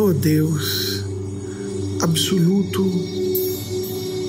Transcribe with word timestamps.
ó 0.00 0.12
Deus, 0.12 1.04
absoluto 2.00 2.84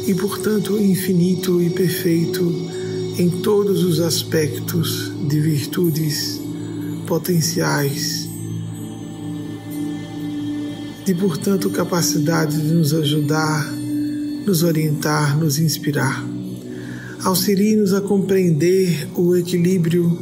e, 0.07 0.15
portanto, 0.15 0.79
infinito 0.79 1.61
e 1.61 1.69
perfeito 1.69 2.43
em 3.19 3.29
todos 3.29 3.83
os 3.83 3.99
aspectos 3.99 5.11
de 5.27 5.39
virtudes 5.39 6.41
potenciais, 7.05 8.27
de, 11.05 11.13
portanto, 11.13 11.69
capacidade 11.69 12.59
de 12.59 12.73
nos 12.73 12.91
ajudar, 12.91 13.71
nos 14.47 14.63
orientar, 14.63 15.37
nos 15.37 15.59
inspirar. 15.59 16.25
Auxilie-nos 17.23 17.93
a 17.93 18.01
compreender 18.01 19.07
o 19.15 19.35
equilíbrio 19.35 20.17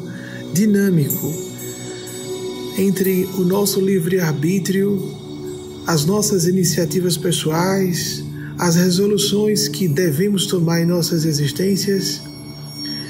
dinâmico 0.54 1.34
entre 2.78 3.26
o 3.38 3.46
nosso 3.46 3.80
livre-arbítrio, 3.80 5.27
as 5.88 6.04
nossas 6.04 6.46
iniciativas 6.46 7.16
pessoais, 7.16 8.22
as 8.60 8.76
resoluções 8.76 9.70
que 9.70 9.88
devemos 9.88 10.46
tomar 10.46 10.82
em 10.82 10.86
nossas 10.86 11.24
existências 11.24 12.22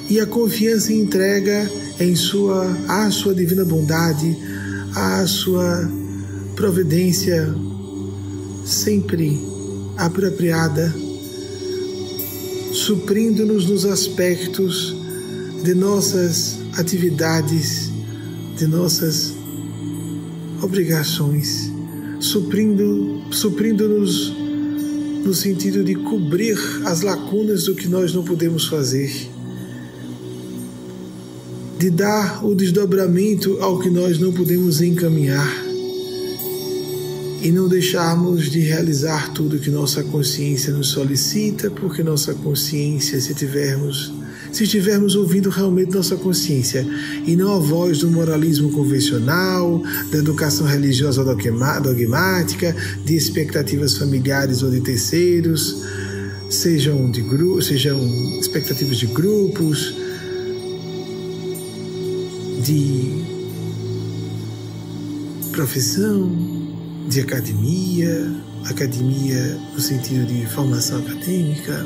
e 0.07 0.19
a 0.19 0.27
confiança 0.27 0.93
e 0.93 0.99
entrega 0.99 1.69
em 1.99 2.15
sua 2.15 2.65
à 2.87 3.09
sua 3.09 3.33
divina 3.33 3.65
bondade, 3.65 4.37
à 4.95 5.25
sua 5.25 5.89
providência 6.55 7.51
sempre 8.63 9.41
apropriada, 9.97 10.93
suprindo-nos 12.71 13.65
nos 13.65 13.85
aspectos 13.85 14.95
de 15.63 15.73
nossas 15.73 16.57
atividades, 16.77 17.91
de 18.55 18.67
nossas 18.67 19.33
obrigações, 20.61 21.71
suprindo, 22.19 23.21
suprindo-nos 23.31 24.33
no 25.23 25.33
sentido 25.33 25.83
de 25.83 25.95
cobrir 25.95 26.57
as 26.85 27.01
lacunas 27.01 27.65
do 27.65 27.75
que 27.75 27.87
nós 27.87 28.13
não 28.13 28.23
podemos 28.23 28.67
fazer, 28.67 29.11
de 31.77 31.89
dar 31.89 32.45
o 32.45 32.55
desdobramento 32.55 33.57
ao 33.59 33.79
que 33.79 33.89
nós 33.89 34.19
não 34.19 34.31
podemos 34.31 34.81
encaminhar. 34.81 35.65
E 37.39 37.51
não 37.51 37.67
deixarmos 37.67 38.49
de 38.49 38.61
realizar 38.61 39.31
tudo 39.31 39.59
que 39.59 39.69
nossa 39.69 40.03
consciência 40.03 40.73
nos 40.73 40.87
solicita, 40.87 41.69
porque 41.69 42.01
nossa 42.01 42.33
consciência, 42.33 43.21
se 43.21 43.33
tivermos 43.35 44.11
se 44.57 44.63
estivermos 44.63 45.15
ouvindo 45.15 45.51
realmente 45.51 45.93
nossa 45.93 46.15
consciência 46.15 46.83
e 47.27 47.35
não 47.35 47.53
a 47.53 47.59
voz 47.59 47.99
do 47.99 48.09
moralismo 48.09 48.71
convencional, 48.71 49.83
da 50.09 50.17
educação 50.17 50.65
religiosa 50.65 51.23
dogmática, 51.23 52.75
de 53.05 53.15
expectativas 53.15 53.95
familiares 53.95 54.63
ou 54.63 54.71
de 54.71 54.81
terceiros, 54.81 55.83
sejam, 56.49 57.11
de 57.11 57.21
gru 57.21 57.61
sejam 57.61 58.03
expectativas 58.39 58.97
de 58.97 59.05
grupos, 59.05 59.93
de 62.63 63.23
profissão, 65.51 66.31
de 67.07 67.21
academia, 67.21 68.35
academia 68.65 69.59
no 69.71 69.79
sentido 69.79 70.25
de 70.25 70.47
formação 70.47 70.97
acadêmica 70.97 71.85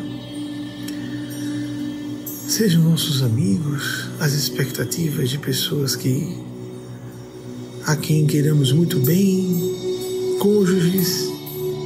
Sejam 2.51 2.83
nossos 2.83 3.23
amigos 3.23 4.09
as 4.19 4.33
expectativas 4.33 5.29
de 5.29 5.37
pessoas 5.37 5.95
que 5.95 6.37
a 7.87 7.95
quem 7.95 8.27
queiramos 8.27 8.73
muito 8.73 8.99
bem, 8.99 10.37
cônjuges, 10.37 11.29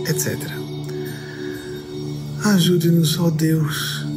etc. 0.09 0.35
Ajude-nos, 2.45 3.19
ó 3.19 3.29
Deus, 3.29 4.07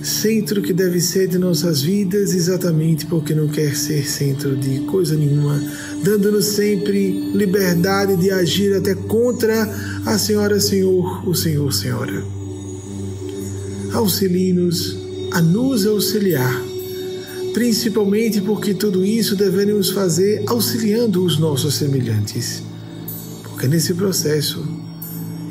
centro 0.00 0.62
que 0.62 0.72
deve 0.72 1.00
ser 1.00 1.26
de 1.26 1.38
nossas 1.38 1.82
vidas, 1.82 2.34
exatamente 2.34 3.04
porque 3.06 3.34
não 3.34 3.48
quer 3.48 3.74
ser 3.74 4.08
centro 4.08 4.56
de 4.56 4.78
coisa 4.82 5.16
nenhuma, 5.16 5.60
dando-nos 6.04 6.44
sempre 6.44 7.32
liberdade 7.32 8.16
de 8.16 8.30
agir 8.30 8.76
até 8.76 8.94
contra 8.94 9.64
a 10.06 10.16
Senhora 10.18 10.60
Senhor, 10.60 11.28
o 11.28 11.34
Senhor 11.34 11.72
Senhora. 11.72 12.24
Auxilie-nos 13.92 15.07
a 15.30 15.40
nos 15.40 15.86
auxiliar, 15.86 16.62
principalmente 17.52 18.40
porque 18.40 18.74
tudo 18.74 19.04
isso 19.04 19.36
devemos 19.36 19.90
fazer 19.90 20.42
auxiliando 20.46 21.24
os 21.24 21.38
nossos 21.38 21.74
semelhantes, 21.74 22.62
porque 23.42 23.66
nesse 23.68 23.94
processo 23.94 24.64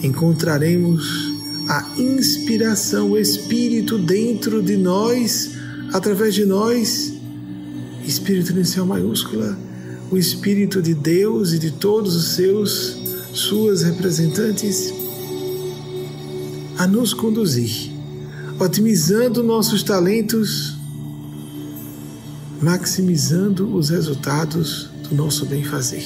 encontraremos 0.01 1.35
a 1.69 1.85
inspiração, 1.97 3.11
o 3.11 3.17
Espírito 3.17 3.97
dentro 3.97 4.63
de 4.63 4.77
nós, 4.77 5.51
através 5.93 6.33
de 6.33 6.45
nós, 6.45 7.13
Espírito 8.05 8.51
inicial 8.53 8.85
maiúscula, 8.85 9.57
o 10.09 10.17
Espírito 10.17 10.81
de 10.81 10.93
Deus 10.93 11.51
e 11.51 11.59
de 11.59 11.71
todos 11.71 12.15
os 12.15 12.35
seus, 12.35 12.97
suas 13.33 13.83
representantes, 13.83 14.93
a 16.77 16.87
nos 16.87 17.13
conduzir 17.13 17.96
otimizando 18.59 19.43
nossos 19.43 19.83
talentos, 19.83 20.75
maximizando 22.61 23.75
os 23.75 23.89
resultados 23.89 24.89
do 25.07 25.15
nosso 25.15 25.45
bem-fazer. 25.45 26.03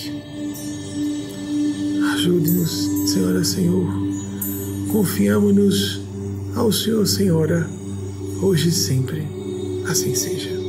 Ajude-nos, 2.14 3.10
Senhora, 3.10 3.44
Senhor. 3.44 3.88
Confiamos-nos 4.92 6.02
ao 6.56 6.72
Senhor, 6.72 7.08
Senhora, 7.08 7.70
hoje 8.42 8.70
e 8.70 8.72
sempre. 8.72 9.26
Assim 9.88 10.14
seja. 10.14 10.61